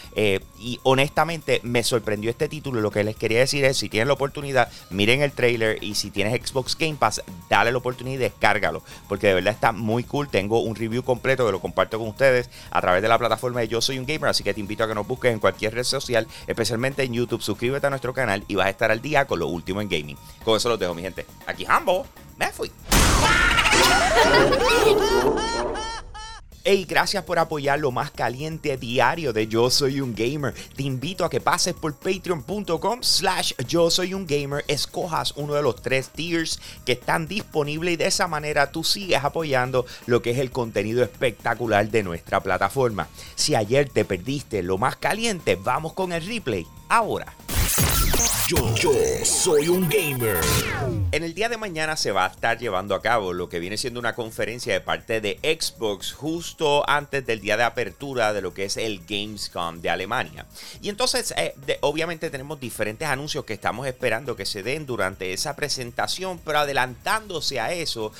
y 0.60 0.80
honestamente 0.82 1.60
me 1.62 1.84
sorprendió 1.84 2.30
este 2.30 2.48
título, 2.48 2.80
lo 2.80 2.90
que 2.90 3.04
les 3.04 3.16
quería 3.16 3.38
decir 3.38 3.64
es, 3.64 3.76
si 3.76 3.88
tienen 3.88 4.08
la 4.08 4.14
oportunidad, 4.14 4.70
miren 4.90 5.22
el 5.22 5.32
trailer, 5.32 5.82
y 5.82 5.94
si 5.94 6.10
tienes 6.10 6.40
Xbox 6.44 6.76
Game 6.76 6.96
Pass, 6.96 7.22
dale 7.48 7.70
la 7.72 7.78
oportunidad 7.78 8.16
y 8.16 8.18
descárgalo, 8.18 8.82
porque 9.08 9.28
de 9.28 9.34
verdad 9.34 9.47
está 9.50 9.72
muy 9.72 10.04
cool. 10.04 10.28
Tengo 10.28 10.60
un 10.60 10.74
review 10.74 11.02
completo 11.02 11.46
que 11.46 11.52
lo 11.52 11.60
comparto 11.60 11.98
con 11.98 12.08
ustedes 12.08 12.50
a 12.70 12.80
través 12.80 13.02
de 13.02 13.08
la 13.08 13.18
plataforma 13.18 13.60
de 13.60 13.68
Yo 13.68 13.80
Soy 13.80 13.98
un 13.98 14.06
Gamer, 14.06 14.30
así 14.30 14.42
que 14.42 14.54
te 14.54 14.60
invito 14.60 14.84
a 14.84 14.88
que 14.88 14.94
nos 14.94 15.06
busques 15.06 15.32
en 15.32 15.38
cualquier 15.38 15.74
red 15.74 15.84
social, 15.84 16.26
especialmente 16.46 17.02
en 17.02 17.12
YouTube. 17.12 17.42
Suscríbete 17.42 17.86
a 17.86 17.90
nuestro 17.90 18.14
canal 18.14 18.44
y 18.48 18.54
vas 18.54 18.66
a 18.66 18.70
estar 18.70 18.90
al 18.90 19.00
día 19.00 19.26
con 19.26 19.38
lo 19.38 19.46
último 19.46 19.80
en 19.80 19.88
gaming. 19.88 20.16
Con 20.44 20.56
eso 20.56 20.68
los 20.68 20.78
dejo, 20.78 20.94
mi 20.94 21.02
gente. 21.02 21.26
Aquí 21.46 21.64
Hambo, 21.68 22.06
me 22.36 22.52
fui. 22.52 22.70
Hey, 26.70 26.84
gracias 26.86 27.24
por 27.24 27.38
apoyar 27.38 27.78
lo 27.78 27.90
más 27.92 28.10
caliente 28.10 28.76
diario 28.76 29.32
de 29.32 29.46
Yo 29.46 29.70
Soy 29.70 30.02
un 30.02 30.14
Gamer. 30.14 30.52
Te 30.76 30.82
invito 30.82 31.24
a 31.24 31.30
que 31.30 31.40
pases 31.40 31.72
por 31.72 31.94
patreon.com 31.94 33.02
slash 33.02 33.54
Yo 33.66 33.90
Soy 33.90 34.12
un 34.12 34.26
Gamer, 34.26 34.66
escojas 34.68 35.32
uno 35.36 35.54
de 35.54 35.62
los 35.62 35.80
tres 35.80 36.10
tiers 36.10 36.60
que 36.84 36.92
están 36.92 37.26
disponibles 37.26 37.94
y 37.94 37.96
de 37.96 38.08
esa 38.08 38.28
manera 38.28 38.70
tú 38.70 38.84
sigues 38.84 39.24
apoyando 39.24 39.86
lo 40.04 40.20
que 40.20 40.32
es 40.32 40.38
el 40.38 40.50
contenido 40.50 41.02
espectacular 41.02 41.90
de 41.90 42.02
nuestra 42.02 42.42
plataforma. 42.42 43.08
Si 43.34 43.54
ayer 43.54 43.88
te 43.88 44.04
perdiste 44.04 44.62
lo 44.62 44.76
más 44.76 44.96
caliente, 44.96 45.56
vamos 45.56 45.94
con 45.94 46.12
el 46.12 46.22
replay 46.26 46.66
ahora. 46.90 47.34
Yo, 48.48 48.74
yo 48.76 48.92
soy 49.24 49.68
un 49.68 49.86
gamer. 49.90 50.40
En 51.12 51.22
el 51.22 51.34
día 51.34 51.50
de 51.50 51.56
mañana 51.56 51.96
se 51.96 52.12
va 52.12 52.24
a 52.24 52.28
estar 52.28 52.58
llevando 52.58 52.94
a 52.94 53.02
cabo 53.02 53.32
lo 53.32 53.48
que 53.50 53.58
viene 53.58 53.76
siendo 53.76 54.00
una 54.00 54.14
conferencia 54.14 54.72
de 54.72 54.80
parte 54.80 55.20
de 55.20 55.38
Xbox 55.42 56.12
justo 56.12 56.88
antes 56.88 57.26
del 57.26 57.40
día 57.40 57.56
de 57.56 57.64
apertura 57.64 58.32
de 58.32 58.40
lo 58.40 58.54
que 58.54 58.64
es 58.64 58.76
el 58.76 59.02
Gamescom 59.06 59.80
de 59.80 59.90
Alemania. 59.90 60.46
Y 60.80 60.88
entonces, 60.88 61.34
eh, 61.36 61.54
obviamente 61.82 62.30
tenemos 62.30 62.58
diferentes 62.58 63.06
anuncios 63.08 63.44
que 63.44 63.54
estamos 63.54 63.86
esperando 63.86 64.36
que 64.36 64.46
se 64.46 64.62
den 64.62 64.86
durante 64.86 65.32
esa 65.32 65.54
presentación, 65.56 66.40
pero 66.44 66.60
adelantándose 66.60 67.60
a 67.60 67.72
eso, 67.72 68.12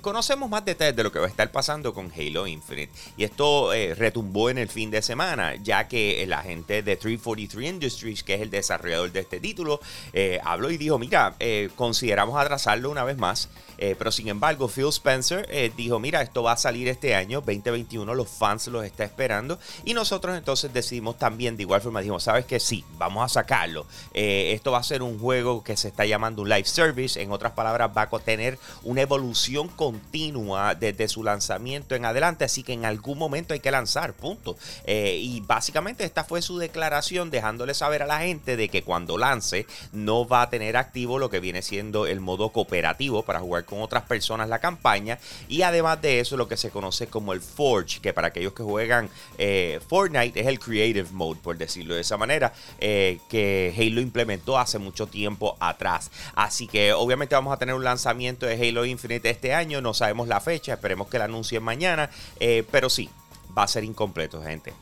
conocemos 0.00 0.50
más 0.50 0.64
detalles 0.64 0.96
de 0.96 1.02
lo 1.04 1.12
que 1.12 1.18
va 1.18 1.26
a 1.26 1.30
estar 1.30 1.50
pasando 1.52 1.94
con 1.94 2.12
Halo 2.16 2.46
Infinite. 2.46 2.92
Y 3.16 3.24
esto 3.24 3.72
eh, 3.72 3.94
retumbó 3.94 4.50
en 4.50 4.58
el 4.58 4.68
fin 4.68 4.90
de 4.90 5.02
semana, 5.02 5.54
ya 5.56 5.86
que 5.86 6.24
la 6.26 6.42
gente 6.42 6.82
de 6.82 6.96
343 6.96 7.70
Industries, 7.70 8.22
que 8.22 8.34
es 8.34 8.40
el 8.44 8.50
desarrollador 8.50 9.10
de 9.10 9.20
este 9.20 9.40
título, 9.40 9.80
eh, 10.12 10.40
habló 10.44 10.70
y 10.70 10.76
dijo, 10.76 10.98
mira, 10.98 11.34
eh, 11.40 11.70
consideramos 11.76 12.40
atrasarlo 12.40 12.90
una 12.90 13.04
vez 13.04 13.16
más, 13.16 13.48
eh, 13.78 13.96
pero 13.98 14.12
sin 14.12 14.28
embargo 14.28 14.68
Phil 14.68 14.88
Spencer 14.88 15.48
dijo, 15.76 15.98
mira, 15.98 16.22
esto 16.22 16.42
va 16.42 16.52
a 16.52 16.56
salir 16.56 16.88
este 16.88 17.14
año, 17.14 17.40
2021, 17.40 18.14
los 18.14 18.28
fans 18.28 18.68
los 18.68 18.84
está 18.84 19.04
esperando 19.04 19.58
y 19.84 19.94
nosotros 19.94 20.36
entonces 20.36 20.72
decidimos 20.72 21.18
también, 21.18 21.56
de 21.56 21.64
igual 21.64 21.80
forma, 21.80 22.00
dijimos, 22.00 22.22
sabes 22.22 22.44
que 22.44 22.60
sí, 22.60 22.84
vamos 22.98 23.24
a 23.24 23.28
sacarlo. 23.28 23.86
esto 24.12 24.70
va 24.72 24.78
a 24.78 24.82
ser 24.82 25.02
un 25.02 25.18
juego 25.18 25.64
que 25.64 25.76
se 25.76 25.88
está 25.88 26.04
llamando 26.04 26.42
un 26.42 26.48
live 26.48 26.64
service, 26.64 27.20
en 27.20 27.32
otras 27.32 27.52
palabras, 27.52 27.90
va 27.96 28.02
a 28.02 28.18
tener 28.20 28.58
una 28.84 29.00
evolución 29.00 29.68
continua 29.68 30.74
desde 30.74 31.08
su 31.08 31.24
lanzamiento 31.24 31.94
en 31.94 32.04
adelante, 32.04 32.44
así 32.44 32.62
que 32.62 32.72
en 32.72 32.84
algún 32.84 33.18
momento 33.18 33.54
hay 33.54 33.60
que 33.60 33.70
lanzar, 33.70 34.12
punto. 34.12 34.56
y 34.86 35.40
básicamente 35.40 36.04
esta 36.04 36.24
fue 36.24 36.42
su 36.42 36.58
declaración 36.58 37.30
dejándole 37.30 37.74
saber 37.74 38.02
a 38.02 38.06
la 38.06 38.20
gente 38.20 38.33
de 38.44 38.68
que 38.68 38.82
cuando 38.82 39.16
lanza 39.16 39.44
no 39.92 40.26
va 40.26 40.42
a 40.42 40.50
tener 40.50 40.76
activo 40.76 41.18
lo 41.18 41.30
que 41.30 41.40
viene 41.40 41.62
siendo 41.62 42.06
el 42.06 42.20
modo 42.20 42.50
cooperativo 42.50 43.22
para 43.22 43.40
jugar 43.40 43.64
con 43.64 43.82
otras 43.82 44.04
personas 44.04 44.48
la 44.48 44.58
campaña. 44.58 45.18
Y 45.48 45.62
además 45.62 46.00
de 46.02 46.20
eso, 46.20 46.36
lo 46.36 46.48
que 46.48 46.56
se 46.56 46.70
conoce 46.70 47.06
como 47.06 47.32
el 47.32 47.40
Forge, 47.40 48.00
que 48.00 48.12
para 48.12 48.28
aquellos 48.28 48.52
que 48.52 48.62
juegan 48.62 49.08
eh, 49.38 49.80
Fortnite 49.88 50.40
es 50.40 50.46
el 50.46 50.58
Creative 50.58 51.08
Mode, 51.12 51.40
por 51.42 51.56
decirlo 51.56 51.94
de 51.94 52.00
esa 52.00 52.16
manera, 52.16 52.52
eh, 52.80 53.20
que 53.28 53.74
Halo 53.76 54.00
implementó 54.00 54.58
hace 54.58 54.78
mucho 54.78 55.06
tiempo 55.06 55.56
atrás. 55.60 56.10
Así 56.34 56.66
que 56.66 56.92
obviamente 56.92 57.34
vamos 57.34 57.52
a 57.52 57.58
tener 57.58 57.74
un 57.74 57.84
lanzamiento 57.84 58.46
de 58.46 58.54
Halo 58.54 58.84
Infinite 58.84 59.30
este 59.30 59.54
año, 59.54 59.80
no 59.80 59.94
sabemos 59.94 60.28
la 60.28 60.40
fecha, 60.40 60.74
esperemos 60.74 61.08
que 61.08 61.18
la 61.18 61.24
anuncien 61.26 61.62
mañana, 61.62 62.10
eh, 62.40 62.64
pero 62.70 62.90
sí, 62.90 63.08
va 63.56 63.64
a 63.64 63.68
ser 63.68 63.84
incompleto, 63.84 64.42
gente. 64.42 64.72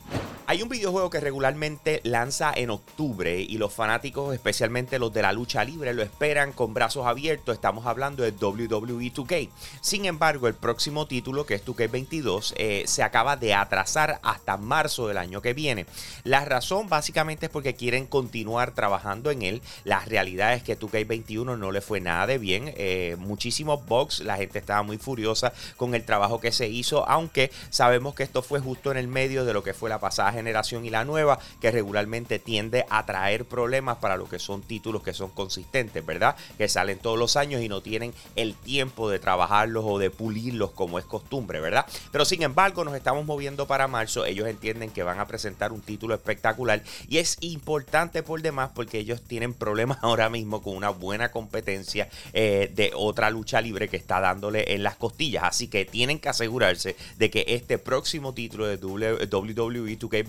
Hay 0.53 0.61
un 0.61 0.69
videojuego 0.69 1.09
que 1.09 1.19
regularmente 1.19 1.99
lanza 2.03 2.53
en 2.55 2.69
octubre 2.69 3.41
y 3.41 3.57
los 3.57 3.73
fanáticos, 3.73 4.35
especialmente 4.35 4.99
los 4.99 5.11
de 5.11 5.23
la 5.23 5.33
lucha 5.33 5.63
libre, 5.63 5.95
lo 5.95 6.03
esperan 6.03 6.51
con 6.51 6.75
brazos 6.75 7.07
abiertos. 7.07 7.55
Estamos 7.55 7.87
hablando 7.87 8.21
de 8.21 8.29
WWE 8.29 9.11
2K. 9.11 9.49
Sin 9.81 10.05
embargo, 10.05 10.47
el 10.47 10.53
próximo 10.53 11.07
título, 11.07 11.47
que 11.47 11.55
es 11.55 11.65
2K22, 11.65 12.53
eh, 12.55 12.83
se 12.85 13.01
acaba 13.01 13.35
de 13.35 13.55
atrasar 13.55 14.19
hasta 14.21 14.57
marzo 14.57 15.07
del 15.07 15.17
año 15.17 15.41
que 15.41 15.55
viene. 15.55 15.87
La 16.23 16.45
razón 16.45 16.87
básicamente 16.87 17.47
es 17.47 17.51
porque 17.51 17.73
quieren 17.73 18.05
continuar 18.05 18.75
trabajando 18.75 19.31
en 19.31 19.41
él. 19.41 19.63
La 19.85 20.01
realidad 20.01 20.53
es 20.53 20.61
que 20.61 20.77
2K21 20.77 21.57
no 21.57 21.71
le 21.71 21.81
fue 21.81 21.99
nada 21.99 22.27
de 22.27 22.37
bien. 22.37 22.71
Eh, 22.77 23.15
muchísimos 23.17 23.83
bugs, 23.87 24.19
la 24.19 24.37
gente 24.37 24.59
estaba 24.59 24.83
muy 24.83 24.99
furiosa 24.99 25.51
con 25.77 25.95
el 25.95 26.05
trabajo 26.05 26.39
que 26.39 26.51
se 26.51 26.67
hizo, 26.67 27.09
aunque 27.09 27.49
sabemos 27.71 28.13
que 28.13 28.21
esto 28.21 28.43
fue 28.43 28.59
justo 28.59 28.91
en 28.91 28.97
el 28.97 29.07
medio 29.07 29.45
de 29.45 29.53
lo 29.53 29.63
que 29.63 29.73
fue 29.73 29.89
la 29.89 29.99
pasada 29.99 30.42
generación 30.43 30.85
y 30.85 30.89
la 30.89 31.05
nueva, 31.05 31.39
que 31.61 31.71
regularmente 31.71 32.37
tiende 32.37 32.85
a 32.89 33.05
traer 33.05 33.45
problemas 33.45 33.97
para 33.97 34.17
lo 34.17 34.27
que 34.27 34.39
son 34.39 34.61
títulos 34.61 35.03
que 35.03 35.13
son 35.13 35.29
consistentes, 35.29 36.05
¿verdad? 36.05 36.35
Que 36.57 36.67
salen 36.67 36.99
todos 36.99 37.17
los 37.17 37.37
años 37.37 37.61
y 37.61 37.69
no 37.69 37.81
tienen 37.81 38.13
el 38.35 38.55
tiempo 38.55 39.09
de 39.09 39.19
trabajarlos 39.19 39.85
o 39.87 39.99
de 39.99 40.09
pulirlos 40.09 40.71
como 40.71 40.99
es 40.99 41.05
costumbre, 41.05 41.59
¿verdad? 41.59 41.85
Pero 42.11 42.25
sin 42.25 42.43
embargo, 42.43 42.83
nos 42.83 42.95
estamos 42.95 43.25
moviendo 43.25 43.67
para 43.67 43.87
marzo. 43.87 44.25
Ellos 44.25 44.47
entienden 44.47 44.91
que 44.91 45.03
van 45.03 45.19
a 45.19 45.27
presentar 45.27 45.71
un 45.71 45.81
título 45.81 46.13
espectacular 46.13 46.83
y 47.07 47.19
es 47.19 47.37
importante 47.41 48.23
por 48.23 48.41
demás 48.41 48.71
porque 48.75 48.99
ellos 48.99 49.21
tienen 49.21 49.53
problemas 49.53 49.99
ahora 50.01 50.29
mismo 50.29 50.61
con 50.61 50.75
una 50.75 50.89
buena 50.89 51.31
competencia 51.31 52.09
eh, 52.33 52.71
de 52.75 52.91
otra 52.95 53.29
lucha 53.29 53.61
libre 53.61 53.87
que 53.87 53.97
está 53.97 54.19
dándole 54.19 54.73
en 54.73 54.83
las 54.83 54.95
costillas. 54.97 55.43
Así 55.43 55.67
que 55.67 55.85
tienen 55.85 56.19
que 56.19 56.29
asegurarse 56.29 56.95
de 57.17 57.29
que 57.29 57.45
este 57.47 57.77
próximo 57.77 58.33
título 58.33 58.67
de 58.67 58.77
WWE 58.77 59.99
2K 59.99 60.25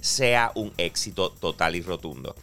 sea 0.00 0.52
un 0.54 0.72
éxito 0.76 1.30
total 1.30 1.76
y 1.76 1.82
rotundo. 1.82 2.34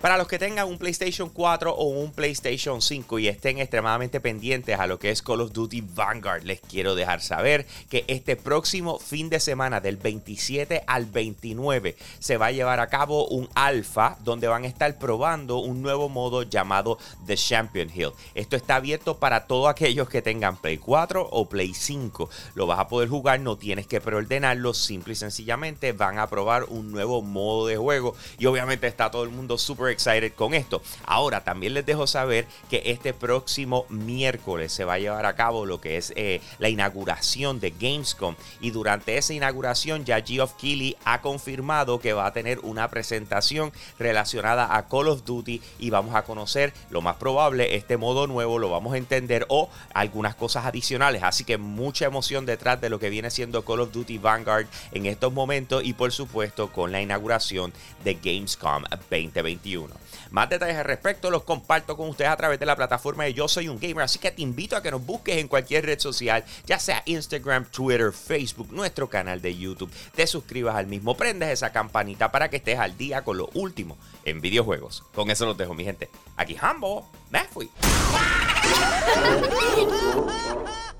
Para 0.00 0.18
los 0.18 0.28
que 0.28 0.38
tengan 0.38 0.68
un 0.68 0.78
PlayStation 0.78 1.30
4 1.30 1.74
o 1.74 1.84
un 1.86 2.12
PlayStation 2.12 2.80
5 2.80 3.18
y 3.18 3.28
estén 3.28 3.58
extremadamente 3.58 4.20
pendientes 4.20 4.78
a 4.78 4.86
lo 4.86 4.98
que 4.98 5.10
es 5.10 5.22
Call 5.22 5.40
of 5.40 5.52
Duty 5.52 5.80
Vanguard, 5.80 6.44
les 6.44 6.60
quiero 6.60 6.94
dejar 6.94 7.20
saber 7.22 7.66
que 7.88 8.04
este 8.06 8.36
próximo 8.36 8.98
fin 8.98 9.30
de 9.30 9.40
semana 9.40 9.80
del 9.80 9.96
27 9.96 10.84
al 10.86 11.06
29 11.06 11.96
se 12.18 12.36
va 12.36 12.46
a 12.46 12.52
llevar 12.52 12.78
a 12.78 12.88
cabo 12.88 13.26
un 13.28 13.48
alfa 13.54 14.18
donde 14.22 14.48
van 14.48 14.64
a 14.64 14.68
estar 14.68 14.96
probando 14.98 15.58
un 15.58 15.82
nuevo 15.82 16.08
modo 16.08 16.42
llamado 16.42 16.98
The 17.26 17.36
Champion 17.36 17.90
Hill. 17.92 18.12
Esto 18.34 18.56
está 18.56 18.76
abierto 18.76 19.18
para 19.18 19.46
todos 19.46 19.68
aquellos 19.68 20.08
que 20.08 20.22
tengan 20.22 20.56
Play 20.56 20.78
4 20.78 21.28
o 21.30 21.48
Play 21.48 21.74
5. 21.74 22.28
Lo 22.54 22.66
vas 22.66 22.78
a 22.78 22.88
poder 22.88 23.08
jugar, 23.08 23.40
no 23.40 23.56
tienes 23.56 23.86
que 23.86 24.00
preordenarlo, 24.00 24.74
simple 24.74 25.14
y 25.14 25.16
sencillamente 25.16 25.92
van 25.92 26.18
a 26.18 26.25
probar 26.28 26.64
un 26.64 26.90
nuevo 26.90 27.22
modo 27.22 27.66
de 27.66 27.76
juego 27.76 28.14
y 28.38 28.46
obviamente 28.46 28.86
está 28.86 29.10
todo 29.10 29.24
el 29.24 29.30
mundo 29.30 29.58
súper 29.58 29.90
excited 29.90 30.32
con 30.34 30.54
esto. 30.54 30.82
Ahora 31.04 31.44
también 31.44 31.74
les 31.74 31.86
dejo 31.86 32.06
saber 32.06 32.46
que 32.70 32.82
este 32.86 33.12
próximo 33.12 33.86
miércoles 33.88 34.72
se 34.72 34.84
va 34.84 34.94
a 34.94 34.98
llevar 34.98 35.26
a 35.26 35.36
cabo 35.36 35.66
lo 35.66 35.80
que 35.80 35.96
es 35.96 36.12
eh, 36.16 36.40
la 36.58 36.68
inauguración 36.68 37.60
de 37.60 37.70
Gamescom 37.70 38.34
y 38.60 38.70
durante 38.70 39.16
esa 39.18 39.34
inauguración 39.34 40.04
ya 40.04 40.20
Geoff 40.20 40.54
Keighley 40.54 40.96
ha 41.04 41.20
confirmado 41.20 42.00
que 42.00 42.12
va 42.12 42.26
a 42.26 42.32
tener 42.32 42.58
una 42.60 42.88
presentación 42.88 43.72
relacionada 43.98 44.76
a 44.76 44.88
Call 44.88 45.08
of 45.08 45.24
Duty 45.24 45.60
y 45.78 45.90
vamos 45.90 46.14
a 46.14 46.22
conocer 46.22 46.72
lo 46.90 47.02
más 47.02 47.16
probable 47.16 47.76
este 47.76 47.96
modo 47.96 48.26
nuevo, 48.26 48.58
lo 48.58 48.70
vamos 48.70 48.94
a 48.94 48.98
entender 48.98 49.46
o 49.48 49.68
algunas 49.94 50.34
cosas 50.34 50.66
adicionales. 50.66 51.22
Así 51.22 51.44
que 51.44 51.58
mucha 51.58 52.06
emoción 52.06 52.46
detrás 52.46 52.80
de 52.80 52.90
lo 52.90 52.98
que 52.98 53.10
viene 53.10 53.30
siendo 53.30 53.64
Call 53.64 53.80
of 53.80 53.92
Duty 53.92 54.18
Vanguard 54.18 54.66
en 54.92 55.06
estos 55.06 55.32
momentos 55.32 55.84
y 55.84 55.92
por 55.92 56.12
supuesto 56.16 56.72
con 56.72 56.90
la 56.90 57.00
inauguración 57.00 57.72
de 58.02 58.14
Gamescom 58.14 58.84
2021. 59.10 59.94
Más 60.30 60.48
detalles 60.48 60.76
al 60.76 60.84
respecto 60.84 61.30
los 61.30 61.44
comparto 61.44 61.96
con 61.96 62.08
ustedes 62.08 62.30
a 62.30 62.36
través 62.36 62.58
de 62.58 62.66
la 62.66 62.74
plataforma 62.74 63.24
de 63.24 63.34
Yo 63.34 63.46
Soy 63.46 63.68
un 63.68 63.78
Gamer, 63.78 64.04
así 64.04 64.18
que 64.18 64.30
te 64.30 64.42
invito 64.42 64.76
a 64.76 64.82
que 64.82 64.90
nos 64.90 65.04
busques 65.04 65.36
en 65.36 65.48
cualquier 65.48 65.86
red 65.86 66.00
social, 66.00 66.44
ya 66.66 66.78
sea 66.78 67.02
Instagram, 67.06 67.66
Twitter, 67.66 68.12
Facebook, 68.12 68.72
nuestro 68.72 69.08
canal 69.08 69.40
de 69.40 69.56
YouTube. 69.56 69.92
Te 70.14 70.26
suscribas 70.26 70.74
al 70.74 70.86
mismo, 70.86 71.16
prendes 71.16 71.50
esa 71.50 71.70
campanita 71.70 72.32
para 72.32 72.50
que 72.50 72.56
estés 72.56 72.78
al 72.78 72.96
día 72.96 73.22
con 73.22 73.36
lo 73.36 73.48
último 73.54 73.96
en 74.24 74.40
videojuegos. 74.40 75.04
Con 75.14 75.30
eso 75.30 75.46
los 75.46 75.56
dejo, 75.56 75.74
mi 75.74 75.84
gente. 75.84 76.10
Aquí 76.36 76.56
Hambo, 76.60 77.08
me 77.30 77.44
fui. 77.44 77.70